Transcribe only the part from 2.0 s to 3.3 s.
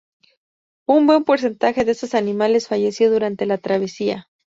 animales falleció